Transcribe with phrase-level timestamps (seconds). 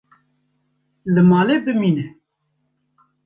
[1.13, 2.05] Li malê bimîne.